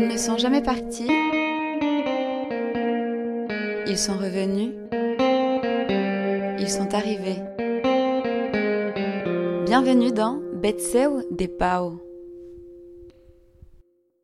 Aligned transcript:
Ils 0.00 0.06
ne 0.06 0.16
sont 0.16 0.38
jamais 0.38 0.62
partis. 0.62 1.10
Ils 3.84 3.98
sont 3.98 4.16
revenus. 4.16 4.70
Ils 6.60 6.70
sont 6.70 6.94
arrivés. 6.94 7.42
Bienvenue 9.66 10.12
dans 10.12 10.40
Betseu 10.54 11.26
de 11.32 11.46
Pau. 11.46 12.00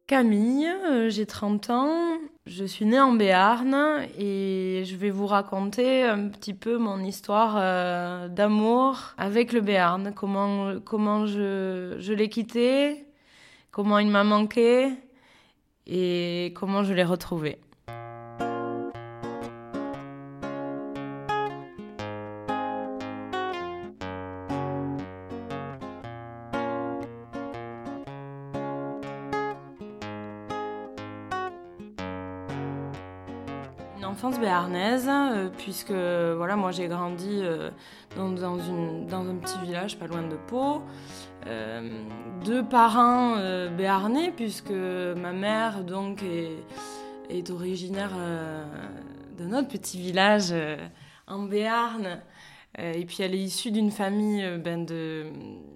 Camille, 0.07 0.69
euh, 0.87 1.11
j'ai 1.11 1.27
30 1.27 1.71
ans, 1.71 2.19
je 2.47 2.65
suis 2.65 2.87
née 2.87 3.01
en 3.01 3.11
Béarn 3.11 4.07
et 4.17 4.85
je 4.87 4.95
vais 4.95 5.11
vous 5.11 5.27
raconter 5.27 6.05
un 6.05 6.29
petit 6.29 6.55
peu 6.55 6.79
mon 6.79 7.01
histoire 7.01 7.57
euh, 7.59 8.29
d'amour 8.29 9.15
avec 9.19 9.53
le 9.53 9.61
Béarn, 9.61 10.13
comment, 10.15 10.75
comment 10.85 11.27
je, 11.27 11.97
je 11.99 12.13
l'ai 12.13 12.29
quitté, 12.29 13.07
comment 13.73 13.99
il 13.99 14.09
m'a 14.09 14.23
manqué 14.23 14.93
et 15.87 16.53
comment 16.57 16.83
je 16.83 16.95
l'ai 16.95 17.05
retrouvé. 17.05 17.59
Une 33.97 34.05
enfance 34.05 34.39
béarnaise, 34.39 35.09
euh, 35.09 35.49
puisque 35.59 35.91
voilà, 35.91 36.57
moi 36.57 36.71
j'ai 36.71 36.89
grandi 36.89 37.41
euh, 37.43 37.71
dans, 38.17 38.31
dans, 38.31 38.59
une, 38.59 39.07
dans 39.07 39.29
un 39.29 39.35
petit 39.35 39.59
village 39.59 39.99
pas 39.99 40.07
loin 40.07 40.23
de 40.23 40.37
Pau. 40.47 40.83
Euh, 41.47 41.91
deux 42.45 42.65
parents 42.65 43.37
euh, 43.37 43.69
béarnais, 43.69 44.33
puisque 44.35 44.71
ma 44.71 45.33
mère 45.33 45.85
donc 45.85 46.23
est, 46.23 47.51
originaire 47.51 48.13
euh, 48.17 48.65
d'un 49.37 49.53
autre 49.59 49.69
petit 49.69 49.99
village 49.99 50.55
en 51.27 51.43
Béarn. 51.43 52.21
Et 52.79 53.05
puis 53.05 53.19
elle 53.21 53.35
est 53.35 53.41
issue 53.41 53.71
d'une 53.71 53.93
famille 53.93 54.45
ben, 54.59 54.85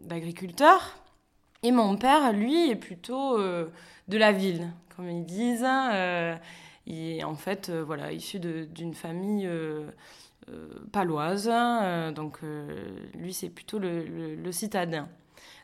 d'agriculteurs. 0.04 0.98
Et 1.62 1.70
mon 1.70 1.96
père, 1.96 2.32
lui, 2.32 2.70
est 2.70 2.76
plutôt 2.76 3.38
de 3.38 4.18
la 4.18 4.32
ville, 4.32 4.68
comme 4.96 5.08
ils 5.08 5.24
disent. 5.24 5.66
Euh, 5.66 6.34
il 6.86 7.18
est 7.18 7.24
en 7.24 7.34
fait 7.34 7.70
voilà, 7.70 8.12
issu 8.12 8.40
d'une 8.40 8.94
famille 8.94 9.48
paloise. 10.92 11.48
Euh, 11.52 12.10
donc 12.10 12.40
lui, 13.14 13.32
c'est 13.32 13.50
plutôt 13.50 13.78
le 13.78 14.50
citadin. 14.50 15.08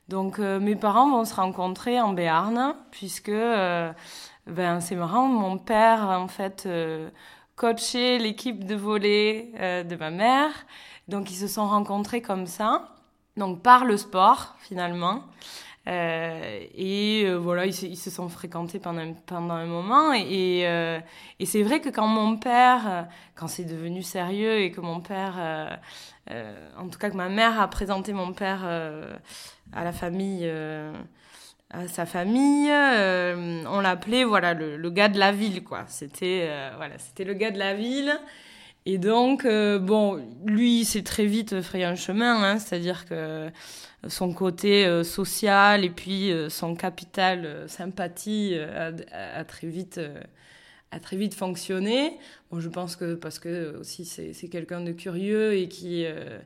Donc 0.09 0.39
euh, 0.39 0.61
mes 0.61 0.77
parents 0.77 1.11
vont 1.11 1.25
se 1.25 1.35
rencontrer 1.35 2.01
en 2.01 2.13
Béarn, 2.13 2.75
puisque 2.91 3.31
euh, 3.31 3.93
ben, 4.47 4.81
c'est 4.81 4.97
marrant, 4.97 5.27
mon 5.27 5.59
père 5.59 6.03
en 6.09 6.29
fait 6.29 6.65
euh, 6.67 7.09
coachait 7.57 8.19
l'équipe 8.19 8.65
de 8.65 8.75
volley 8.75 9.53
de 9.89 9.97
ma 9.97 10.11
mère. 10.11 10.51
Donc 11.09 11.31
ils 11.31 11.37
se 11.37 11.49
sont 11.49 11.67
rencontrés 11.67 12.21
comme 12.23 12.47
ça, 12.47 12.95
donc 13.37 13.63
par 13.63 13.85
le 13.85 13.97
sport 13.97 14.57
finalement. 14.59 15.23
Et 15.87 17.27
voilà, 17.39 17.67
ils 17.67 17.75
se, 17.97 18.11
sont 18.11 18.29
fréquentés 18.31 18.79
pendant, 18.79 19.03
un- 19.03 19.13
pendant 19.27 19.55
un 19.55 19.67
moment. 19.67 20.15
Et, 20.15 20.61
et, 21.39 21.47
c'est 21.47 21.63
vrai 21.63 21.81
que 21.81 21.91
quand 21.91 22.07
mon 22.07 22.39
père, 22.39 23.07
quand 23.35 23.49
c'est 23.49 23.65
devenu 23.65 24.03
sérieux 24.03 24.61
et 24.61 24.71
que 24.71 24.81
mon 24.81 25.01
père, 25.01 25.79
en 26.31 26.89
tout 26.89 26.99
cas 26.99 27.11
que 27.11 27.17
ma 27.17 27.29
mère 27.29 27.61
a 27.61 27.69
présenté 27.69 28.13
mon 28.13 28.33
père 28.33 28.63
euh, 28.65 29.13
à 29.73 29.85
la 29.85 29.93
famille, 29.93 30.43
euh, 30.45 30.93
à 31.71 31.89
sa 31.89 32.07
famille, 32.07 32.71
euh, 32.71 33.65
on 33.67 33.81
l'appelait 33.81 34.25
voilà 34.25 34.55
le, 34.55 34.91
gars 34.91 35.09
de 35.09 35.19
la 35.19 35.33
ville 35.33 35.63
quoi. 35.65 35.85
C'était 35.89 36.47
euh, 36.49 36.71
voilà, 36.77 36.99
c'était 36.99 37.25
le 37.25 37.35
gars 37.35 37.51
de 37.51 37.59
la 37.59 37.75
ville. 37.75 38.19
Et 38.87 38.99
donc 38.99 39.45
euh, 39.47 39.79
bon, 39.79 40.23
lui 40.45 40.85
s'est 40.85 41.03
très 41.03 41.25
vite 41.25 41.63
frayé 41.63 41.85
un 41.85 41.95
chemin, 41.95 42.43
hein, 42.43 42.59
c'est-à-dire 42.59 43.07
que 43.07 43.51
son 44.09 44.33
côté 44.33 44.87
euh, 44.87 45.03
social 45.03 45.85
et 45.85 45.91
puis 45.91 46.31
euh, 46.31 46.49
son 46.49 46.75
capital 46.75 47.47
euh, 47.47 47.69
sympathie 47.69 48.53
euh, 48.55 48.93
a, 49.13 49.45
très 49.45 49.67
vite 49.67 49.99
euh, 49.99 50.21
a 50.95 51.01
très 51.01 51.17
vite 51.17 51.35
fonctionné. 51.35 52.19
Bon, 52.51 52.61
je 52.61 52.69
pense 52.69 52.97
que 52.97 53.15
parce 53.15 53.39
que 53.39 53.77
aussi 53.79 54.05
c'est 54.05 54.49
quelqu'un 54.49 54.81
de 54.81 54.93
curieux 54.93 55.55
et 55.55 55.69
qui 55.69 56.05
euh, 56.07 56.39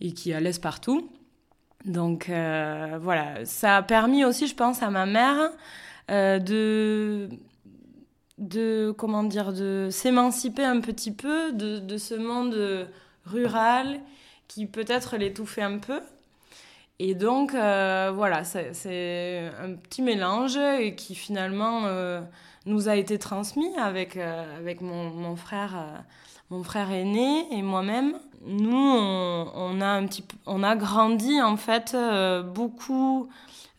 et 0.00 0.12
qui 0.12 0.32
à 0.32 0.40
l'aise 0.40 0.58
partout. 0.58 1.10
Donc 1.84 2.28
euh, 2.28 2.98
voilà, 3.00 3.44
ça 3.44 3.76
a 3.78 3.82
permis 3.82 4.24
aussi, 4.24 4.46
je 4.46 4.54
pense, 4.54 4.82
à 4.82 4.90
ma 4.90 5.06
mère 5.06 5.50
euh, 6.10 6.38
de 6.38 7.28
de 8.38 8.94
comment 8.96 9.24
dire 9.24 9.52
de 9.52 9.88
s'émanciper 9.90 10.64
un 10.64 10.80
petit 10.80 11.12
peu 11.12 11.52
de 11.52 11.98
ce 11.98 12.14
monde 12.14 12.88
rural 13.26 14.00
qui 14.48 14.66
peut-être 14.66 15.16
l'étouffait 15.16 15.62
un 15.62 15.78
peu. 15.78 16.00
Et 17.00 17.14
donc 17.14 17.54
euh, 17.54 18.12
voilà, 18.14 18.44
c'est 18.44 19.50
un 19.60 19.74
petit 19.74 20.00
mélange 20.00 20.58
qui 20.96 21.16
finalement 21.16 21.82
euh, 21.86 22.20
nous 22.66 22.88
a 22.88 22.94
été 22.94 23.18
transmis 23.18 23.76
avec 23.76 24.16
euh, 24.16 24.58
avec 24.58 24.80
mon, 24.80 25.34
frère 25.34 26.04
mon 26.50 26.62
frère 26.62 26.92
aîné 26.92 27.52
et 27.52 27.62
moi-même. 27.62 28.14
Nous 28.46 28.76
on, 28.76 29.80
a 29.80 29.86
un 29.86 30.06
petit 30.06 30.24
on 30.46 30.62
a 30.62 30.76
grandi 30.76 31.42
en 31.42 31.56
fait 31.56 31.96
beaucoup 32.54 33.28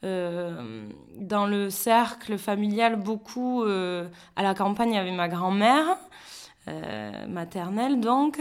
dans 0.01 1.45
le 1.47 1.69
cercle 1.69 2.37
familial 2.37 2.97
beaucoup 2.97 3.63
à 3.63 4.43
la 4.43 4.53
campagne 4.55 4.97
avec 4.97 5.13
ma 5.13 5.29
grand-mère 5.29 5.97
maternelle 7.27 7.99
donc 7.99 8.39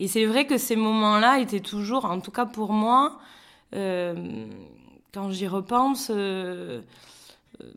et 0.00 0.08
c'est 0.08 0.24
vrai 0.26 0.46
que 0.46 0.58
ces 0.58 0.76
moments-là 0.76 1.38
étaient 1.40 1.60
toujours 1.60 2.04
en 2.04 2.20
tout 2.20 2.30
cas 2.30 2.46
pour 2.46 2.72
moi 2.72 3.18
euh, 3.74 4.46
quand 5.12 5.30
j'y 5.30 5.46
repense 5.46 6.10
euh, 6.10 6.80
euh, 7.60 7.72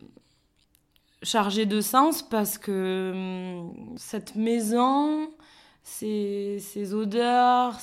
chargés 1.22 1.66
de 1.66 1.80
sens 1.80 2.22
parce 2.22 2.58
que 2.58 3.12
hum, 3.14 3.96
cette 3.96 4.34
maison 4.36 5.28
ces, 5.82 6.58
ces 6.60 6.94
odeurs 6.94 7.78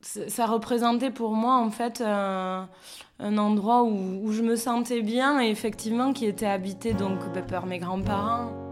ça 0.00 0.46
représentait 0.46 1.10
pour 1.10 1.34
moi 1.34 1.56
en 1.56 1.70
fait 1.70 2.00
un, 2.00 2.68
endroit 3.18 3.82
où, 3.82 4.20
où 4.24 4.32
je 4.32 4.42
me 4.42 4.56
sentais 4.56 5.02
bien 5.02 5.40
et 5.40 5.48
effectivement 5.50 6.12
qui 6.12 6.26
était 6.26 6.46
habité 6.46 6.94
donc 6.94 7.18
bah, 7.34 7.42
par 7.42 7.66
mes 7.66 7.78
grands-parents. 7.78 8.71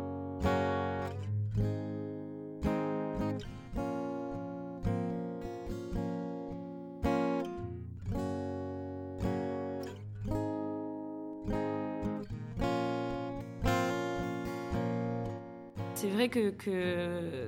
C'est 16.00 16.08
vrai 16.08 16.30
que, 16.30 16.54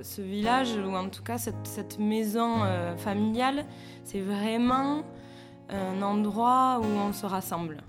ce 0.02 0.20
village, 0.20 0.76
ou 0.76 0.94
en 0.94 1.08
tout 1.08 1.22
cas 1.22 1.38
cette, 1.38 1.98
maison 1.98 2.62
euh, 2.62 2.94
familiale, 2.98 3.64
c'est 4.04 4.20
vraiment 4.20 5.04
un 5.70 6.02
endroit 6.02 6.78
où 6.82 6.84
on 6.84 7.14
se 7.14 7.24
rassemble. 7.24 7.82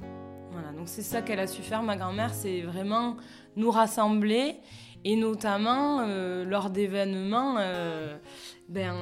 Voilà, 0.53 0.71
donc 0.71 0.87
c'est 0.87 1.01
ça 1.01 1.21
qu'elle 1.21 1.41
a 1.41 1.47
su 1.47 1.61
faire, 1.61 1.83
ma 1.83 1.97
grand-mère, 1.97 2.33
c'est 2.33 2.61
vraiment 2.61 3.17
nous 3.57 3.71
rassembler, 3.71 4.55
et 5.03 5.17
notamment 5.17 5.99
euh, 5.99 6.45
lors 6.45 6.69
d'événements 6.69 7.57
euh, 7.59 8.15
ben, 8.69 8.95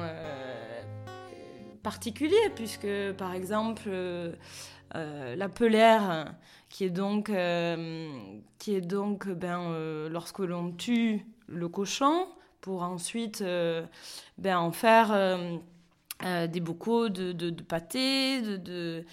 particuliers, 1.84 2.50
puisque 2.56 3.12
par 3.16 3.34
exemple 3.34 3.88
la 4.92 5.48
pelaire, 5.48 6.34
qui 6.68 6.82
est 6.86 6.90
donc, 6.90 7.30
qui 8.58 8.74
est 8.74 8.80
donc 8.80 9.28
ben, 9.28 10.08
lorsque 10.10 10.40
l'on 10.40 10.72
tue 10.72 11.24
le 11.52 11.68
cochon 11.68 12.26
pour 12.60 12.82
ensuite 12.82 13.42
euh, 13.42 13.84
ben, 14.38 14.56
en 14.58 14.72
faire 14.72 15.12
euh, 15.12 15.56
euh, 16.24 16.46
des 16.46 16.60
bocaux 16.60 17.08
de, 17.08 17.32
de, 17.32 17.50
de 17.50 17.62
pâté, 17.62 18.40
de, 18.40 18.56
de, 18.56 19.04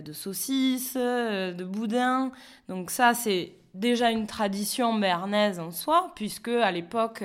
de 0.00 0.12
saucisses, 0.12 0.96
de 0.96 1.64
boudin. 1.64 2.32
Donc 2.68 2.90
ça, 2.90 3.14
c'est 3.14 3.54
déjà 3.72 4.10
une 4.10 4.26
tradition 4.26 4.98
béarnaise 4.98 5.60
en 5.60 5.70
soi, 5.70 6.12
puisque 6.16 6.48
à 6.48 6.70
l'époque, 6.72 7.24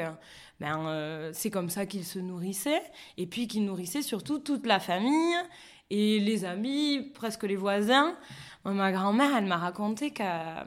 ben, 0.59 1.31
c'est 1.33 1.49
comme 1.49 1.69
ça 1.69 1.85
qu'ils 1.85 2.05
se 2.05 2.19
nourrissaient, 2.19 2.83
et 3.17 3.25
puis 3.25 3.47
qu'ils 3.47 3.65
nourrissaient 3.65 4.03
surtout 4.03 4.39
toute 4.39 4.65
la 4.67 4.79
famille 4.79 5.35
et 5.89 6.19
les 6.19 6.45
amis, 6.45 7.11
presque 7.13 7.43
les 7.43 7.55
voisins. 7.57 8.15
Ma 8.63 8.91
grand-mère, 8.91 9.35
elle 9.35 9.45
m'a 9.45 9.57
raconté 9.57 10.11
qu'à 10.11 10.65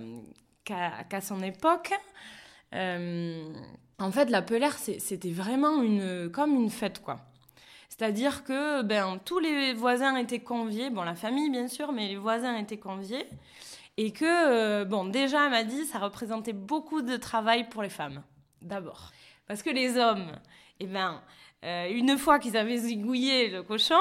son 1.22 1.42
époque, 1.42 1.92
en 2.72 4.10
fait, 4.12 4.30
la 4.30 4.42
pelaire, 4.42 4.76
c'était 4.78 5.32
vraiment 5.32 5.82
une, 5.82 6.30
comme 6.30 6.54
une 6.54 6.70
fête, 6.70 7.02
quoi. 7.02 7.20
C'est-à-dire 7.88 8.44
que 8.44 8.82
ben, 8.82 9.18
tous 9.24 9.40
les 9.40 9.72
voisins 9.74 10.14
étaient 10.16 10.38
conviés, 10.38 10.88
bon 10.88 11.02
la 11.02 11.16
famille 11.16 11.50
bien 11.50 11.66
sûr, 11.66 11.90
mais 11.90 12.06
les 12.06 12.16
voisins 12.16 12.56
étaient 12.56 12.78
conviés. 12.78 13.26
Et 13.96 14.12
que, 14.12 14.24
euh, 14.24 14.84
bon, 14.84 15.06
déjà, 15.06 15.46
elle 15.46 15.50
m'a 15.50 15.64
dit, 15.64 15.84
ça 15.84 15.98
représentait 15.98 16.52
beaucoup 16.52 17.02
de 17.02 17.16
travail 17.16 17.68
pour 17.68 17.82
les 17.82 17.88
femmes, 17.88 18.22
d'abord. 18.62 19.10
Parce 19.48 19.64
que 19.64 19.70
les 19.70 19.98
hommes, 19.98 20.30
eh 20.78 20.86
ben, 20.86 21.20
euh, 21.64 21.88
une 21.90 22.16
fois 22.16 22.38
qu'ils 22.38 22.56
avaient 22.56 22.76
zigouillé 22.76 23.48
le 23.48 23.64
cochon, 23.64 23.96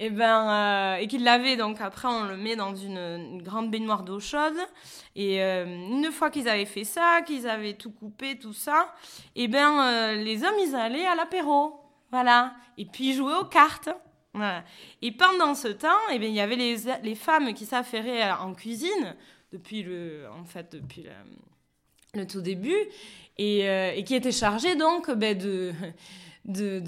et, 0.00 0.06
eh 0.06 0.10
ben, 0.10 0.48
euh, 0.50 0.96
et 0.96 1.06
qu'ils 1.06 1.22
l'avaient, 1.22 1.56
donc 1.56 1.80
après 1.80 2.08
on 2.08 2.24
le 2.24 2.36
met 2.36 2.56
dans 2.56 2.74
une, 2.74 3.40
grande 3.42 3.70
baignoire 3.70 4.02
d'eau 4.02 4.18
chaude. 4.18 4.56
Et 5.14 5.40
euh, 5.40 5.64
une 5.66 6.10
fois 6.10 6.30
qu'ils 6.30 6.48
avaient 6.48 6.64
fait 6.64 6.82
ça, 6.82 7.22
qu'ils 7.24 7.46
avaient 7.46 7.74
tout 7.74 7.92
coupé, 7.92 8.36
tout 8.36 8.52
ça, 8.52 8.92
et 9.36 9.44
eh 9.44 9.48
ben 9.48 10.14
les 10.16 10.42
hommes 10.42 10.58
ils 10.66 10.74
allaient 10.74 11.06
à 11.06 11.14
l'apéro. 11.14 11.80
Voilà. 12.10 12.54
Et 12.76 12.86
puis 12.86 13.12
jouer 13.14 13.34
aux 13.40 13.44
cartes. 13.44 13.88
Et 15.00 15.12
pendant 15.12 15.54
ce 15.54 15.68
temps, 15.68 16.08
et 16.12 16.18
ben, 16.18 16.28
il 16.28 16.34
y 16.34 16.40
avait 16.40 16.56
les, 16.56 16.76
les 17.04 17.14
femmes 17.14 17.54
qui 17.54 17.64
s'affairaient 17.64 18.32
en 18.32 18.52
cuisine 18.52 19.14
depuis 19.52 19.84
le, 19.84 20.26
en 20.36 20.44
fait, 20.44 20.72
depuis 20.72 21.06
le, 22.14 22.26
tout 22.26 22.40
début 22.40 22.74
et, 23.38 23.60
et, 23.60 24.02
qui 24.02 24.16
étaient 24.16 24.32
chargées 24.32 24.74
donc 24.74 25.08
ben, 25.12 25.38
de, 25.38 25.72
de, 26.46 26.80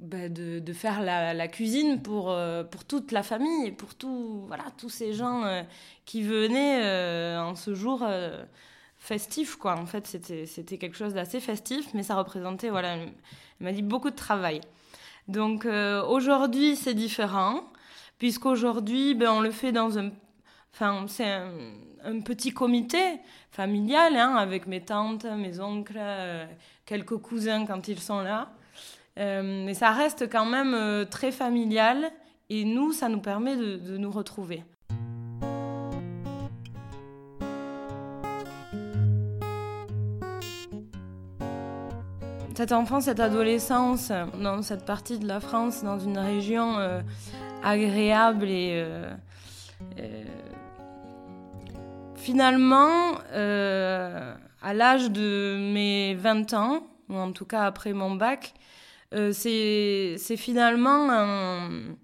bah, 0.00 0.28
de, 0.28 0.72
faire 0.72 1.02
la, 1.02 1.48
cuisine 1.48 2.00
pour, 2.00 2.30
euh, 2.30 2.62
pour 2.62 2.84
toute 2.84 3.10
la 3.10 3.24
famille, 3.24 3.72
pour 3.72 3.96
tout, 3.96 4.44
voilà, 4.46 4.62
tous 4.78 4.90
ces 4.90 5.12
gens 5.12 5.42
euh, 5.44 5.62
qui 6.04 6.22
venaient 6.22 6.84
euh, 6.84 7.40
en 7.40 7.56
ce 7.56 7.74
jour 7.74 8.06
festif. 8.96 9.56
Quoi. 9.56 9.76
En 9.76 9.86
fait, 9.86 10.06
c'était 10.06 10.78
quelque 10.78 10.96
chose 10.96 11.14
d'assez 11.14 11.40
festif, 11.40 11.94
mais 11.94 12.04
ça 12.04 12.14
représentait, 12.14 12.70
voilà, 12.70 12.96
m'a 13.58 13.72
dit, 13.72 13.82
beaucoup 13.82 14.10
de 14.10 14.16
travail. 14.16 14.60
Donc 15.26 15.66
aujourd'hui, 15.66 16.76
c'est 16.76 16.94
différent, 16.94 17.64
puisqu'aujourd'hui, 18.18 19.14
ben, 19.14 19.32
on 19.32 19.40
le 19.40 19.50
fait 19.50 19.72
dans 19.72 19.98
un... 19.98 20.10
Enfin, 20.72 21.06
c'est 21.08 21.28
un, 21.28 21.50
un, 22.04 22.20
petit 22.20 22.52
comité 22.52 23.18
familial, 23.50 24.16
hein, 24.16 24.36
avec 24.36 24.68
mes 24.68 24.80
tantes, 24.80 25.24
mes 25.24 25.58
oncles, 25.58 26.00
quelques 26.86 27.16
cousins 27.16 27.66
quand 27.66 27.88
ils 27.88 27.98
sont 27.98 28.20
là. 28.20 28.52
Euh, 29.18 29.64
mais 29.64 29.74
ça 29.74 29.90
reste 29.90 30.30
quand 30.30 30.44
même 30.44 30.74
euh, 30.74 31.04
très 31.04 31.32
familial 31.32 32.10
et 32.50 32.64
nous, 32.64 32.92
ça 32.92 33.08
nous 33.08 33.20
permet 33.20 33.56
de, 33.56 33.96
nous 33.96 34.10
retrouver. 34.10 34.62
Cette 42.54 42.72
enfance, 42.72 43.04
cette 43.04 43.20
adolescence, 43.20 44.10
dans 44.40 44.62
cette 44.62 44.84
partie 44.84 45.18
de 45.18 45.28
la 45.28 45.38
France, 45.38 45.84
dans 45.84 45.98
une 45.98 46.18
région 46.18 46.78
euh, 46.78 47.02
agréable 47.62 48.46
et 48.48 48.84
finalement, 52.16 53.14
à 53.32 54.74
l'âge 54.74 55.10
de 55.12 55.56
mes 55.72 56.14
20 56.14 56.52
ans, 56.54 56.82
ou 57.08 57.14
en 57.14 57.30
tout 57.30 57.44
cas 57.44 57.62
après 57.62 57.92
mon 57.92 58.16
bac, 58.16 58.54
euh, 59.14 59.32
c'est 59.32 60.36
finalement 60.36 61.10
un, 61.10 61.96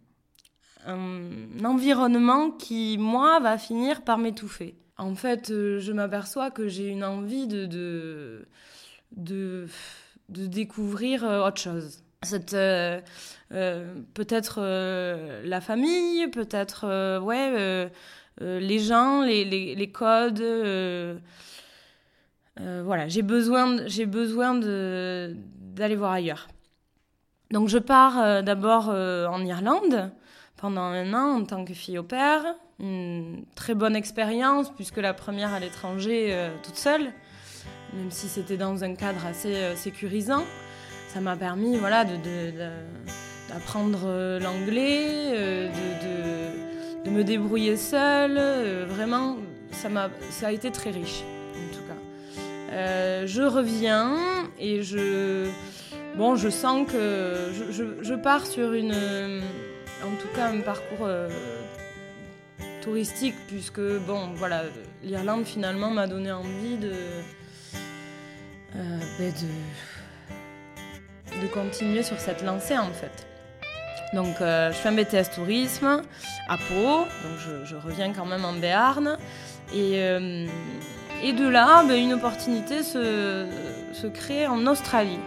environnement 1.65 2.51
qui, 2.51 2.97
moi, 2.99 3.41
va 3.41 3.59
finir 3.59 4.03
par 4.03 4.19
m'étouffer. 4.19 4.75
En 4.97 5.15
fait, 5.15 5.51
euh, 5.51 5.81
je 5.81 5.93
m'aperçois 5.93 6.51
que 6.51 6.69
j'ai 6.69 6.89
une 6.89 7.05
envie 7.05 7.47
de, 7.47 7.67
de, 7.67 8.47
de, 9.17 9.67
découvrir 10.29 11.25
euh, 11.25 11.47
autre 11.47 11.61
chose. 11.61 12.01
Cette, 12.23 12.57
peut-être 14.15 14.61
la 15.45 15.61
famille, 15.61 16.27
peut-être 16.29 17.19
ouais, 17.21 17.91
les 18.41 18.79
gens, 18.79 19.23
les, 19.23 19.45
les, 19.45 19.75
les 19.75 19.91
codes. 19.91 20.43
voilà, 22.57 23.09
j'ai 23.09 23.21
besoin, 23.21 23.87
j'ai 23.87 24.07
besoin 24.07 24.55
d'aller 24.55 25.97
voir 25.97 26.13
ailleurs. 26.13 26.49
Donc 27.55 27.69
je 27.69 27.79
pars 27.79 28.19
euh, 28.19 28.43
d'abord 28.43 28.89
euh, 28.89 29.29
en 29.29 29.45
Irlande 29.45 30.11
pendant 30.57 30.81
un 30.83 31.15
an 31.15 31.37
en 31.37 31.45
tant 31.45 31.65
que 31.65 31.73
fille 31.73 31.99
au 31.99 32.03
père. 32.03 32.43
Une 32.81 33.45
très 33.55 33.77
bonne 33.77 33.95
expérience 33.95 34.71
puisque 34.75 34.97
la 34.97 35.15
première 35.15 35.55
à 35.55 35.61
l'étranger 35.61 36.31
euh, 36.31 36.49
toute 36.65 36.75
seule, 36.75 37.13
même 37.93 38.11
si 38.11 38.27
c'était 38.27 38.57
dans 38.57 38.83
un 38.83 38.97
cadre 38.97 39.25
assez 39.25 39.77
sécurisant. 39.77 40.43
Ça 41.07 41.21
m'a 41.21 41.37
permis 41.37 41.77
voilà, 41.77 42.05
d'apprendre 43.49 44.39
l'anglais, 44.41 45.31
de, 45.31 47.05
de, 47.05 47.11
me 47.11 47.23
débrouiller 47.23 47.77
seule. 47.77 48.41
vraiment, 48.89 49.37
ça, 49.71 49.87
a, 49.95 50.09
ça 50.31 50.49
a 50.49 50.51
été 50.51 50.73
très 50.73 50.91
riche 50.91 51.23
en 51.53 51.73
tout 51.73 51.85
cas. 51.87 51.95
je 53.27 53.43
reviens 53.43 54.17
et 54.59 54.83
je 54.83 55.49
bon, 56.17 56.37
je 56.37 56.49
sens 56.49 56.91
que 56.91 57.51
je, 57.71 58.15
pars 58.15 58.47
sur 58.47 58.73
une, 58.73 58.95
en 60.03 60.17
tout 60.21 60.29
cas 60.35 60.49
un 60.49 60.61
parcours 60.61 61.07
euh, 61.07 61.29
touristique, 62.83 63.35
puisque 63.49 63.81
bon, 64.07 64.31
voilà, 64.35 64.63
l'Irlande 65.03 65.45
finalement 65.45 65.91
m'a 65.91 66.07
donné 66.07 66.33
envie 66.33 66.77
de, 66.77 66.93
euh, 68.77 68.99
ben 69.19 69.33
de, 71.41 71.47
continuer 71.53 72.03
sur 72.03 72.19
cette 72.19 72.43
lancée 72.43 72.79
en 72.79 72.93
fait. 72.93 73.27
Donc 74.15 74.41
euh, 74.41 74.71
je 74.71 74.77
fais 74.77 74.89
un 74.89 74.93
BTS 74.93 75.35
tourisme 75.35 76.03
à 76.49 76.57
Pau, 76.57 77.01
donc 77.01 77.65
je, 77.65 77.77
reviens 77.77 78.13
quand 78.13 78.27
même 78.27 78.45
en 78.45 78.55
Béarn. 78.55 79.19
Et, 79.75 79.99
et 81.23 81.33
de 81.33 81.49
là, 81.49 81.83
ben, 81.85 81.97
une 81.97 82.13
opportunité 82.13 82.83
se, 82.83 83.47
se 83.93 84.07
crée 84.07 84.47
en 84.47 84.67
Australie. 84.67 85.19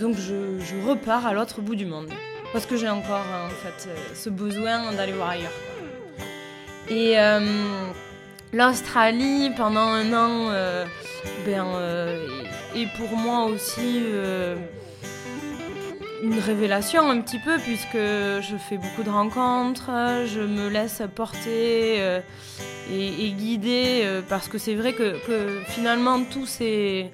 Euh, 0.00 0.06
donc 0.06 0.16
je, 0.16 0.88
repars 0.88 1.26
à 1.26 1.32
l'autre 1.32 1.60
bout 1.60 1.76
du 1.76 1.86
monde. 1.86 2.10
Parce 2.52 2.66
que 2.66 2.76
j'ai 2.76 2.88
encore 2.88 3.18
en 3.18 3.48
fait 3.50 3.88
euh, 3.88 3.96
ce 4.14 4.28
besoin 4.28 4.92
d'aller 4.92 5.12
voir 5.12 5.30
ailleurs. 5.30 5.52
Et 6.88 7.18
euh, 7.18 7.86
l'Australie 8.52 9.50
pendant 9.56 9.80
un 9.80 10.12
an, 10.12 10.52
ben, 11.46 11.64
est 12.74 12.88
pour 12.96 13.16
moi 13.16 13.44
aussi 13.44 14.02
une 16.22 16.38
révélation 16.38 17.08
un 17.08 17.20
petit 17.20 17.38
peu 17.38 17.58
puisque 17.58 17.94
je 17.94 18.56
fais 18.68 18.76
beaucoup 18.76 19.04
de 19.04 19.10
rencontres, 19.10 19.90
je 20.26 20.40
me 20.40 20.68
laisse 20.68 21.00
porter 21.14 22.20
et, 22.92 23.30
guider 23.38 24.20
parce 24.28 24.48
que 24.48 24.58
c'est 24.58 24.74
vrai 24.74 24.92
que, 24.94 25.14
finalement 25.68 26.24
tous 26.24 26.46
ces 26.46 27.12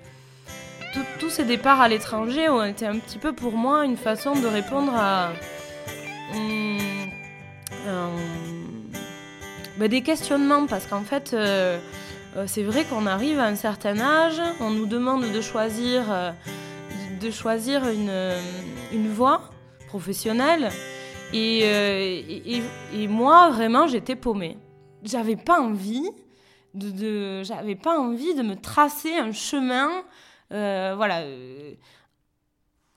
tous 1.18 1.30
ces 1.30 1.44
départs 1.44 1.80
à 1.80 1.88
l'étranger 1.88 2.48
ont 2.48 2.62
été 2.64 2.86
un 2.86 2.98
petit 2.98 3.18
peu 3.18 3.32
pour 3.32 3.52
moi 3.52 3.84
une 3.84 3.96
façon 3.96 4.34
de 4.34 4.46
répondre 4.46 4.92
à 4.94 5.30
hum, 6.34 6.78
bah, 9.78 9.88
des 9.88 10.02
questionnements 10.02 10.66
parce 10.66 10.86
qu'en 10.86 11.02
fait 11.02 11.32
euh, 11.34 11.78
euh, 12.36 12.44
c'est 12.46 12.62
vrai 12.62 12.84
qu'on 12.84 13.06
arrive 13.06 13.38
à 13.38 13.46
un 13.46 13.54
certain 13.54 13.98
âge, 13.98 14.40
on 14.60 14.70
nous 14.70 14.86
demande 14.86 15.30
de 15.30 15.40
choisir, 15.40 16.04
euh, 16.10 16.32
de 17.20 17.30
choisir 17.30 17.82
une, 17.88 19.08
voie 19.08 19.40
professionnelle 19.86 20.70
et, 21.32 22.60
moi 23.08 23.50
vraiment 23.50 23.86
j'étais 23.86 24.16
paumée. 24.16 24.58
J'avais 25.02 25.36
pas 25.36 25.60
envie 25.60 26.10
de 26.74 27.42
j'avais 27.42 27.76
pas 27.76 27.98
envie 27.98 28.34
de 28.34 28.42
me 28.42 28.54
tracer 28.54 29.14
un 29.16 29.32
chemin 29.32 29.88
euh, 29.88 30.25
voilà, 30.50 31.20
euh, 31.20 31.74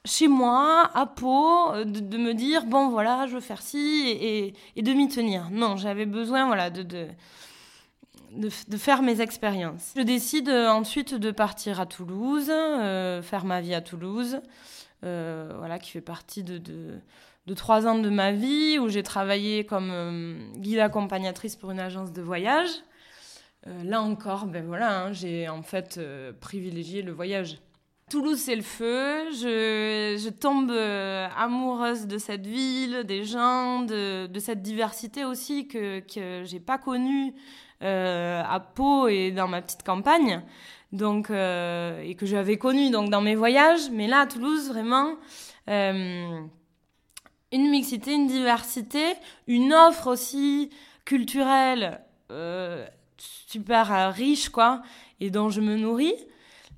chez 0.06 0.28
moi, 0.28 0.90
à 0.94 1.06
Pau, 1.06 1.72
euh, 1.74 1.86
de, 1.86 2.18
me 2.18 2.34
dire 2.34 2.66
bon 2.66 2.90
voilà, 2.90 3.28
je 3.28 3.36
veux 3.36 3.42
faire 3.42 3.62
ci 3.62 3.78
et, 4.08 4.54
et, 4.76 4.82
de 4.82 4.94
m'y 4.94 5.08
tenir. 5.08 5.50
Non, 5.52 5.78
j'avais 5.78 6.06
besoin 6.06 6.46
voilà 6.46 6.70
de, 6.70 6.84
de 6.84 7.08
de, 8.32 8.78
faire 8.78 9.02
mes 9.02 9.22
expériences. 9.22 9.94
Je 9.98 10.04
décide 10.04 10.50
ensuite 10.50 11.16
de 11.16 11.32
partir 11.32 11.80
à 11.80 11.88
Toulouse, 11.88 12.46
faire 13.24 13.44
ma 13.44 13.60
vie 13.60 13.74
à 13.74 13.82
Toulouse, 13.82 14.40
voilà, 15.02 15.80
qui 15.80 15.90
fait 15.90 16.00
partie 16.00 16.44
de, 16.44 16.60
de, 17.48 17.54
trois 17.56 17.88
ans 17.88 17.98
de 17.98 18.10
ma 18.10 18.32
vie 18.32 18.78
où 18.78 18.88
j'ai 18.88 19.02
travaillé 19.02 19.66
comme 19.66 20.52
guide 20.58 20.78
accompagnatrice 20.78 21.56
pour 21.56 21.72
une 21.72 21.80
agence 21.80 22.14
de 22.14 22.22
voyage. 22.22 22.70
Euh, 23.68 23.84
là 23.84 24.02
encore, 24.02 24.46
ben 24.46 24.66
voilà, 24.66 25.02
hein, 25.02 25.14
j'ai 25.14 25.50
en 25.50 25.64
fait 25.64 25.98
euh, 25.98 26.32
privilégié 26.40 27.02
le 27.02 27.12
voyage. 27.12 27.60
Toulouse, 28.10 28.40
c'est 28.40 28.56
le 28.56 28.64
feu. 28.64 29.32
Je, 29.32 30.30
tombe 30.30 30.72
euh, 30.72 31.28
amoureuse 31.38 32.08
de 32.08 32.18
cette 32.18 32.48
ville, 32.48 33.04
des 33.04 33.24
gens, 33.24 33.82
de, 33.82 34.30
cette 34.40 34.62
diversité 34.62 35.26
aussi 35.26 35.68
que, 35.68 36.00
que 36.00 36.44
j'ai 36.46 36.60
pas 36.60 36.78
connue 36.78 37.34
à 37.82 38.60
Pau 38.76 39.08
et 39.08 39.32
dans 39.32 39.48
ma 39.48 39.62
petite 39.62 39.84
campagne. 39.84 40.42
Donc, 40.92 41.30
et 41.30 42.16
que 42.18 42.26
j'avais 42.26 42.58
connue 42.58 42.90
donc, 42.90 43.12
dans 43.12 43.22
mes 43.22 43.36
voyages. 43.36 43.92
Mais 43.92 44.08
là, 44.08 44.22
à 44.22 44.26
Toulouse, 44.26 44.70
vraiment, 44.70 45.14
une 45.68 46.50
mixité, 47.52 48.14
une 48.14 48.28
diversité, 48.28 49.14
une 49.48 49.72
offre 49.72 50.08
aussi 50.08 50.72
culturelle 51.06 52.02
super 53.22 54.14
riche, 54.14 54.50
quoi, 54.50 54.82
et 55.20 55.30
dont 55.30 55.50
je 55.50 55.62
me 55.62 55.76
nourris 55.76 56.16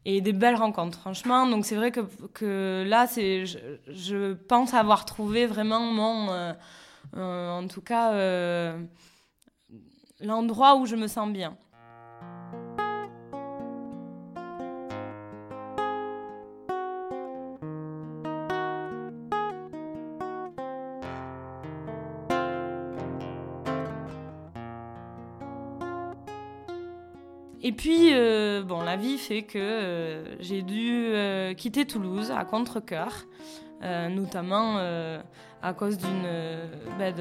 et 0.05 0.21
des 0.21 0.33
belles 0.33 0.55
rencontres, 0.55 0.99
franchement. 0.99 1.47
Donc 1.47 1.65
c'est 1.65 1.75
vrai 1.75 1.91
que, 1.91 2.01
que 2.33 2.83
là, 2.87 3.07
c'est, 3.07 3.45
je, 3.45 4.33
pense 4.33 4.73
avoir 4.73 5.05
trouvé 5.05 5.45
vraiment 5.45 5.79
mon, 5.79 6.29
euh, 6.31 6.53
euh, 7.17 7.49
en 7.51 7.67
tout 7.67 7.81
cas, 7.81 8.13
euh, 8.13 8.79
l'endroit 10.19 10.75
où 10.75 10.85
je 10.85 10.95
me 10.95 11.07
sens 11.07 11.29
bien. 11.31 11.55
Et 27.63 27.71
puis, 27.73 28.09
euh, 28.13 28.63
bon, 28.63 28.81
la 28.81 28.97
vie 28.97 29.19
fait 29.19 29.43
que 29.43 29.59
euh, 29.59 30.35
j'ai 30.39 30.63
dû 30.63 31.05
euh, 31.13 31.53
quitter 31.53 31.85
Toulouse 31.85 32.31
à 32.31 32.43
contre-coeur, 32.43 33.27
notamment 33.81 34.77
à 35.61 35.73
cause 35.73 35.97
d'une. 35.97 36.27
Bah, 36.97 37.11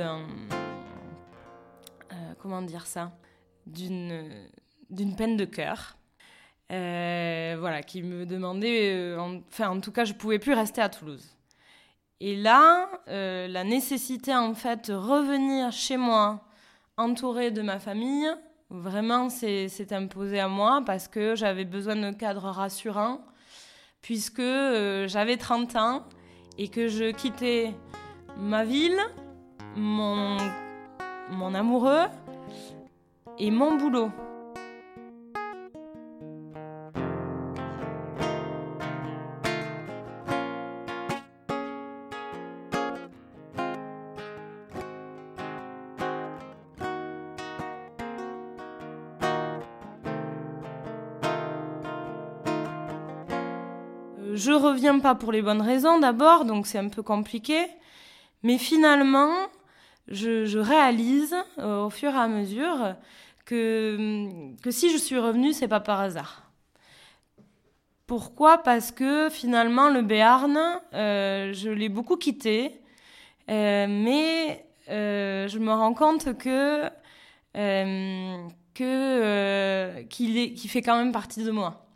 comment 2.39 2.63
dire 2.63 2.87
ça? 2.87 3.13
D'une 3.67 5.15
peine 5.17 5.37
de 5.37 5.45
cœur. 5.45 5.99
voilà, 6.69 7.83
qui 7.83 8.03
me 8.03 8.25
demandait. 8.25 9.15
enfin, 9.19 9.69
en 9.69 9.81
tout 9.81 9.93
cas, 9.93 10.07
je 10.07 10.15
pouvais 10.15 10.39
plus 10.39 10.55
rester 10.55 10.81
à 10.81 10.89
Toulouse. 10.89 11.37
Et 12.21 12.37
là, 12.37 12.89
la 13.07 13.65
nécessité, 13.65 14.35
en 14.35 14.55
fait, 14.55 14.91
de 14.91 14.95
revenir 14.95 15.71
chez 15.71 15.99
moi, 15.99 16.47
entourée 16.97 17.51
de 17.51 17.61
ma 17.61 17.79
famille, 17.79 18.29
Vraiment, 18.71 19.31
c'est 19.31 19.93
imposé 19.93 20.39
à 20.39 20.47
moi 20.47 20.83
parce 20.87 21.09
que 21.09 21.35
j'avais 21.35 21.65
besoin 21.65 21.97
d'un 21.97 22.13
cadre 22.13 22.45
rassurant, 22.45 23.21
puisque 24.01 24.39
euh, 24.39 25.09
j'avais 25.09 25.37
30 25.37 25.75
ans 25.75 26.05
et 26.57 26.69
que 26.69 26.87
je 26.87 27.11
quittais 27.11 27.75
ma 28.37 28.65
ville, 28.65 29.01
mon, 29.75 30.37
mon 31.31 31.53
amoureux 31.55 32.07
et 33.39 33.51
mon 33.51 33.77
boulot. 33.77 34.11
Je 54.35 54.53
reviens 54.53 54.99
pas 54.99 55.15
pour 55.15 55.33
les 55.33 55.43
bonnes 55.43 55.63
raisons 55.63 55.99
d'abord, 55.99 56.45
donc 56.45 56.67
c'est 56.67 56.79
un 56.79 56.89
peu 56.89 57.03
compliqué. 57.03 57.67
Mais 58.43 58.59
finalement, 58.59 59.33
je, 60.09 60.59
réalise 60.59 61.35
euh, 61.59 61.85
au 61.85 61.91
fur 61.91 62.11
et 62.13 62.19
à 62.19 62.29
mesure 62.29 62.95
que, 63.45 64.55
si 64.71 64.91
je 64.91 64.97
suis 64.97 65.19
revenue, 65.19 65.53
c'est 65.53 65.69
pas 65.69 65.81
par 65.81 66.01
hasard. 66.01 66.51
Pourquoi? 68.07 68.59
Parce 68.59 68.91
que 68.91 69.29
finalement, 69.31 69.89
le 69.89 70.03
Béarn, 70.03 70.59
euh, 70.95 71.53
je 71.53 71.71
l'ai 71.71 71.89
beaucoup 71.89 72.17
quitté, 72.17 72.81
euh, 73.49 73.87
mais 73.89 74.67
je 74.89 75.59
me 75.59 75.73
rends 75.73 75.95
compte 75.95 76.37
que 76.37 76.89
que 78.75 80.03
qu'il 80.05 80.71
fait 80.71 80.83
quand 80.83 80.97
même 80.97 81.13
partie 81.13 81.45
de 81.45 81.51
moi 81.53 81.90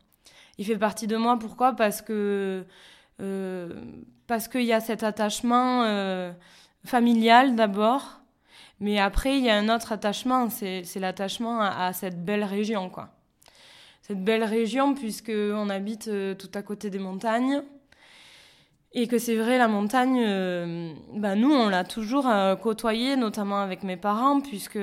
il 0.59 0.67
fait 0.67 0.79
partie 0.79 1.07
de 1.07 1.17
moi. 1.17 1.39
Pourquoi? 1.39 1.75
Parce 1.75 2.03
que 2.03 2.65
euh, 3.21 3.69
parce 4.27 4.49
qu'il 4.49 4.65
y 4.65 4.73
a 4.73 4.81
cet 4.81 5.03
attachement 5.03 5.85
euh, 5.85 6.33
familial 6.85 7.55
d'abord, 7.55 8.21
mais 8.81 8.99
après 8.99 9.39
il 9.39 9.45
y 9.45 9.51
a 9.51 9.57
un 9.57 9.75
autre 9.75 9.93
attachement, 9.93 10.49
c'est 10.51 10.97
l'attachement 10.97 11.61
à, 11.61 11.93
cette 11.93 12.25
belle 12.25 12.45
région, 12.45 12.91
quoi. 12.91 13.11
Cette 14.03 14.23
belle 14.23 14.45
région 14.45 14.95
puisque 14.95 15.33
on 15.35 15.71
habite 15.71 16.09
euh, 16.09 16.35
tout 16.35 16.51
à 16.55 16.63
côté 16.63 16.91
des 16.91 16.99
montagnes. 16.99 17.63
Et 18.97 19.09
que 19.09 19.19
c'est 19.19 19.35
vrai, 19.35 19.59
la 19.59 19.67
montagne, 19.67 20.25
bah 21.17 21.35
nous, 21.35 21.51
on 21.51 21.69
l'a 21.69 21.83
toujours 21.83 22.29
côtoyée, 22.63 23.17
notamment 23.17 23.61
avec 23.61 23.83
mes 23.83 23.97
parents, 23.97 24.41
puisque 24.41 24.79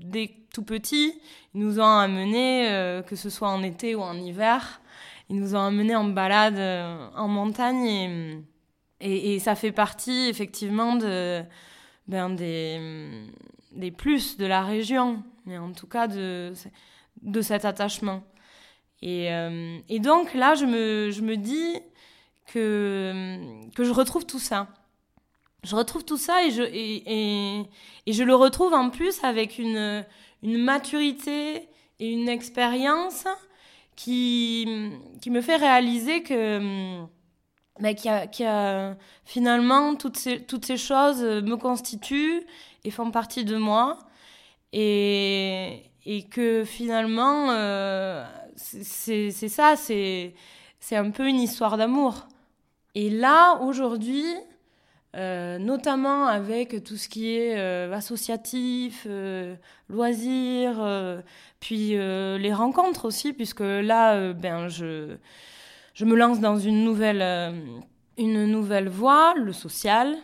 dès 0.00 0.34
tout 0.52 0.62
petits, 0.62 1.14
ils 1.54 1.60
nous 1.60 1.80
ont 1.80 1.98
amenés, 1.98 2.68
euh, 2.70 3.02
que 3.02 3.16
ce 3.16 3.30
soit 3.30 3.48
en 3.48 3.62
été 3.62 3.94
ou 3.94 4.00
en 4.00 4.16
hiver, 4.16 4.80
ils 5.28 5.36
nous 5.36 5.54
ont 5.54 5.60
amenés 5.60 5.96
en 5.96 6.04
balade 6.04 6.58
euh, 6.58 7.08
en 7.16 7.28
montagne 7.28 8.42
et, 9.00 9.38
ça 9.40 9.54
fait 9.54 9.72
partie 9.72 10.28
effectivement 10.28 10.96
ben, 12.06 12.30
des, 12.30 13.26
des 13.72 13.90
plus 13.90 14.36
de 14.38 14.46
la 14.46 14.64
région, 14.64 15.22
mais 15.44 15.58
en 15.58 15.72
tout 15.72 15.86
cas 15.86 16.06
de, 16.06 16.52
de 17.22 17.40
cet 17.42 17.64
attachement. 17.64 18.22
Et, 19.02 19.32
euh, 19.32 19.78
et 19.88 19.98
donc 19.98 20.32
là, 20.34 20.54
je 20.54 20.64
me, 20.64 21.10
je 21.10 21.20
me 21.20 21.36
dis 21.36 21.78
que, 22.46 23.38
que 23.74 23.84
je 23.84 23.90
retrouve 23.90 24.24
tout 24.24 24.38
ça 24.38 24.68
je 25.66 25.74
retrouve 25.74 26.04
tout 26.04 26.16
ça 26.16 26.44
et 26.44 26.50
je, 26.50 28.22
le 28.22 28.34
retrouve 28.34 28.72
en 28.72 28.90
plus 28.90 29.22
avec 29.24 29.58
une, 29.58 30.04
maturité 30.42 31.68
et 31.98 32.10
une 32.10 32.28
expérience 32.28 33.24
qui, 33.96 34.64
me 35.26 35.40
fait 35.40 35.56
réaliser 35.56 36.22
que 36.22 37.00
bah, 37.80 37.90
finalement 39.24 39.96
toutes 39.96 40.16
ces, 40.16 40.76
choses 40.76 41.22
me 41.22 41.56
constituent 41.56 42.46
et 42.84 42.90
font 42.90 43.10
partie 43.10 43.44
de 43.44 43.56
moi 43.56 43.98
et, 44.72 45.82
et 46.04 46.22
que 46.28 46.64
finalement 46.64 47.50
euh, 47.50 48.24
c'est 48.56 49.30
ça, 49.30 49.74
c'est 49.76 50.32
un 50.92 51.10
peu 51.10 51.26
une 51.28 51.40
histoire 51.40 51.76
d'amour. 51.76 52.28
Et 52.94 53.10
là, 53.10 53.60
aujourd'hui, 53.62 54.24
euh, 55.16 55.58
notamment 55.58 56.26
avec 56.26 56.84
tout 56.84 56.98
ce 56.98 57.08
qui 57.08 57.36
est 57.36 57.56
euh, 57.56 57.90
associatif, 57.94 59.06
euh, 59.08 59.56
loisirs, 59.88 60.76
puis 61.60 61.90
les 61.90 62.52
rencontres 62.52 63.06
aussi, 63.06 63.32
puisque 63.32 63.60
là, 63.60 64.32
ben, 64.34 64.68
je, 64.68 65.16
je 65.94 66.04
me 66.04 66.16
lance 66.16 66.40
dans 66.40 66.58
une 66.58 66.84
nouvelle, 66.84 67.22
une 68.18 68.44
nouvelle 68.44 68.88
voie, 68.88 69.34
le 69.36 69.52
social. 69.52 70.16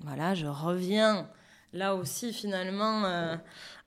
Voilà, 0.00 0.34
je 0.34 0.46
reviens 0.46 1.28
là 1.72 1.94
aussi 1.94 2.32
finalement 2.32 3.38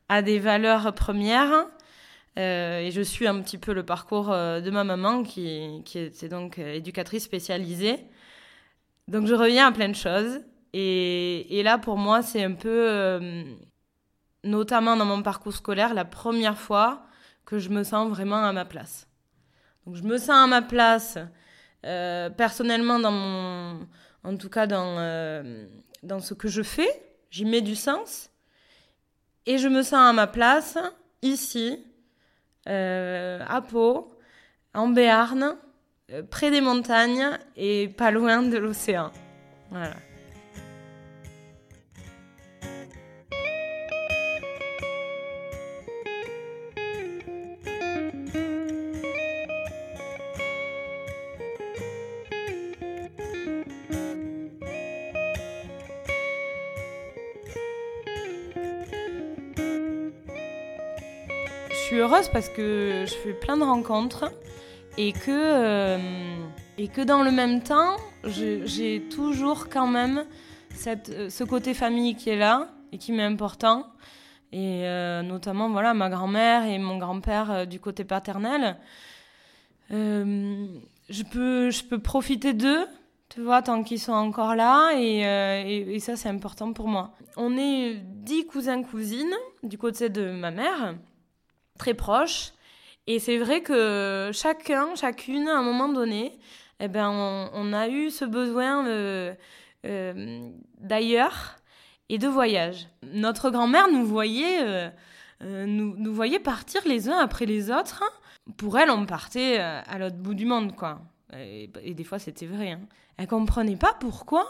à 0.08 0.22
des 0.22 0.40
valeurs 0.40 0.94
premières. 0.94 1.68
et 2.38 2.90
je 2.92 3.02
suis 3.02 3.28
un 3.28 3.42
petit 3.42 3.58
peu 3.58 3.74
le 3.74 3.84
parcours 3.84 4.28
de 4.30 4.70
ma 4.70 4.84
maman 4.84 5.24
qui, 5.24 5.82
qui 5.86 6.00
était 6.00 6.30
donc 6.30 6.60
éducatrice 6.60 7.24
spécialisée. 7.24 8.06
Donc 9.10 9.26
je 9.26 9.34
reviens 9.34 9.68
à 9.68 9.72
plein 9.72 9.90
de 9.90 9.96
choses. 9.96 10.42
Et, 10.72 11.62
là, 11.64 11.80
pour 11.80 11.98
moi, 11.98 12.22
c'est 12.22 12.44
un 12.44 12.54
peu, 12.54 12.88
euh, 12.88 13.44
notamment 14.44 14.96
dans 14.96 15.06
mon 15.06 15.24
parcours 15.24 15.54
scolaire, 15.54 15.96
la 15.96 16.06
première 16.06 16.60
fois 16.60 17.08
que 17.44 17.58
je 17.58 17.70
me 17.70 17.84
sens 17.84 18.08
vraiment 18.08 18.46
à 18.46 18.54
ma 18.54 18.66
place. 18.66 19.08
Donc 19.86 19.96
je 19.96 20.04
me 20.04 20.20
sens 20.20 20.30
à 20.30 20.46
ma 20.46 20.62
place 20.62 21.18
euh, 21.88 22.30
personnellement 22.30 23.00
dans 23.00 23.12
mon, 23.12 23.88
en 24.24 24.38
tout 24.38 24.50
cas 24.50 24.68
dans, 24.68 25.00
euh, 25.00 25.66
dans 26.04 26.20
ce 26.20 26.36
que 26.36 26.48
je 26.48 26.62
fais. 26.62 26.90
J'y 27.32 27.46
mets 27.46 27.62
du 27.62 27.76
sens. 27.76 28.30
Et 29.48 29.58
je 29.58 29.68
me 29.68 29.82
sens 29.82 30.08
à 30.08 30.14
ma 30.14 30.28
place 30.28 30.78
ici, 31.24 31.84
à 32.68 33.62
Pau, 33.68 34.16
en 34.76 34.90
Béarn, 34.90 35.58
euh, 36.12 36.24
près 36.24 36.50
des 36.50 36.62
montagnes 36.62 37.38
et 37.56 37.88
pas 37.88 38.10
loin 38.10 38.42
de 38.42 38.58
l'océan. 38.58 39.12
Je 61.70 61.96
suis 61.96 61.98
heureuse 61.98 62.30
parce 62.30 62.50
que 62.50 63.06
je 63.08 63.14
fais 63.14 63.34
plein 63.34 63.58
de 63.58 63.64
rencontres 63.64 64.32
et 64.98 65.14
que, 65.14 65.30
euh, 65.30 65.98
et 66.78 66.88
que 66.88 67.02
dans 67.02 67.24
le 67.24 67.32
même 67.32 67.62
temps, 67.62 67.96
j'ai 68.24 69.02
toujours 69.10 69.70
quand 69.70 69.88
même 69.88 70.26
cette, 70.74 71.10
euh, 71.10 71.30
ce 71.30 71.44
côté 71.44 71.74
famille 71.74 72.16
qui 72.16 72.30
est 72.30 72.38
là 72.38 72.70
et 72.92 72.98
qui 72.98 73.12
m'est 73.12 73.24
important. 73.24 73.88
Et 74.52 74.82
euh, 74.86 75.22
notamment, 75.22 75.70
voilà, 75.70 75.94
ma 75.94 76.10
grand-mère 76.10 76.66
et 76.66 76.80
mon 76.80 76.98
grand-père 76.98 77.68
du 77.68 77.80
côté 77.80 78.04
paternel. 78.04 78.78
je, 79.92 81.24
peux, 81.32 81.70
je 81.70 81.84
peux 81.84 82.00
profiter 82.00 82.54
d'eux, 82.54 82.86
tu 83.30 83.42
vois, 83.42 83.62
tant 83.62 83.84
qu'ils 83.84 84.00
sont 84.00 84.14
encore 84.14 84.56
là. 84.56 84.92
Et, 84.98 85.20
et, 85.20 85.96
et 85.96 86.00
ça, 86.00 86.16
c'est 86.16 86.30
important 86.30 86.74
pour 86.74 86.88
moi. 86.88 87.12
On 87.38 87.58
est 87.58 87.96
dix 87.96 88.48
cousins-cousines 88.48 89.36
du 89.62 89.78
côté 89.78 90.10
de 90.10 90.32
ma 90.32 90.50
mère, 90.50 90.96
très 91.78 91.94
proches. 91.94 92.54
Et 93.12 93.18
c'est 93.18 93.40
vrai 93.40 93.64
que 93.64 94.30
chacun, 94.34 94.94
chacune, 94.94 95.48
à 95.48 95.58
un 95.58 95.64
moment 95.64 95.90
donné, 95.90 96.38
eh 96.80 96.88
ben, 96.88 97.10
on, 97.10 97.74
a 97.74 97.88
eu 97.88 98.12
ce 98.12 98.24
besoin 98.24 98.86
euh, 98.86 99.34
d'ailleurs 100.80 101.56
et 102.10 102.20
de 102.20 102.28
voyage. 102.28 102.88
Notre 103.02 103.50
grand-mère 103.50 103.88
nous 103.92 104.06
voyait, 104.06 104.62
euh, 104.62 104.90
euh, 105.42 105.66
nous, 105.66 105.96
nous, 105.98 106.14
voyait 106.14 106.38
partir 106.38 106.82
les 106.86 107.10
uns 107.10 107.18
après 107.18 107.48
les 107.48 107.72
autres. 107.72 108.04
Pour 108.58 108.78
elle, 108.78 108.92
on 108.92 109.08
partait 109.08 109.58
à 109.58 109.98
l'autre 109.98 110.18
bout 110.18 110.36
du 110.36 110.46
monde, 110.46 110.76
quoi. 110.76 111.02
Et, 111.36 111.96
des 111.96 112.04
fois, 112.04 112.20
c'était 112.20 112.46
vrai. 112.46 112.74
Hein. 112.74 112.82
Elle 113.18 113.26
comprenait 113.26 113.76
pas 113.76 113.96
pourquoi. 114.00 114.46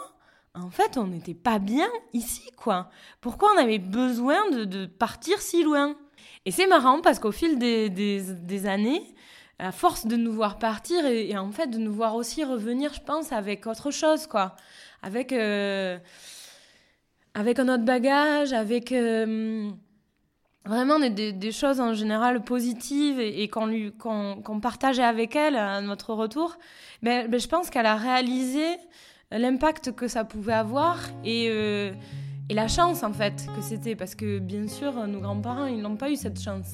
En 0.53 0.69
fait, 0.69 0.97
on 0.97 1.07
n'était 1.07 1.33
pas 1.33 1.59
bien 1.59 1.87
ici, 2.11 2.51
quoi. 2.57 2.89
Pourquoi 3.21 3.53
on 3.55 3.61
avait 3.61 3.79
besoin 3.79 4.49
de, 4.51 4.65
de 4.65 4.85
partir 4.85 5.39
si 5.39 5.63
loin? 5.63 5.95
Et 6.45 6.51
c'est 6.51 6.67
marrant 6.67 7.01
parce 7.01 7.19
qu'au 7.19 7.31
fil 7.31 7.59
des, 7.59 7.89
des, 7.89 8.65
années, 8.65 9.01
à 9.59 9.71
force 9.71 10.05
de 10.05 10.15
nous 10.15 10.31
voir 10.31 10.57
partir 10.57 11.05
et, 11.05 11.37
en 11.37 11.51
fait 11.51 11.67
de 11.67 11.77
nous 11.77 11.93
voir 11.93 12.15
aussi 12.15 12.43
revenir, 12.43 12.93
je 12.93 13.01
pense, 13.01 13.31
avec 13.31 13.67
autre 13.67 13.91
chose, 13.91 14.25
quoi. 14.25 14.55
Avec, 15.01 15.33
euh, 15.33 15.97
avec 17.33 17.59
un 17.59 17.67
autre 17.67 17.83
bagage, 17.83 18.53
avec 18.53 18.91
euh, 18.91 19.69
vraiment 20.65 20.99
des, 20.99 21.51
choses 21.51 21.81
en 21.81 21.93
général 21.93 22.43
positives 22.43 23.19
et, 23.19 23.47
qu'on 23.49 24.59
partageait 24.61 25.03
avec 25.03 25.35
elle 25.35 25.55
à 25.55 25.81
notre 25.81 26.13
retour, 26.13 26.57
ben, 27.03 27.27
ben 27.27 27.39
je 27.39 27.47
pense 27.47 27.69
qu'elle 27.69 27.85
a 27.85 27.95
réalisé 27.95 28.65
l'impact 29.31 29.91
que 29.93 30.07
ça 30.07 30.23
pouvait 30.23 30.53
avoir 30.53 30.99
et. 31.25 31.47
Euh, 31.49 31.91
et 32.49 32.53
la 32.55 32.67
chance 32.67 33.03
en 33.03 33.13
fait 33.13 33.47
que 33.55 33.61
c'était, 33.61 33.95
parce 33.95 34.15
que 34.15 34.39
bien 34.39 34.67
sûr, 34.67 34.93
nos 35.07 35.19
grands-parents, 35.19 35.67
ils 35.67 35.81
n'ont 35.81 35.95
pas 35.95 36.09
eu 36.09 36.15
cette 36.15 36.41
chance. 36.41 36.73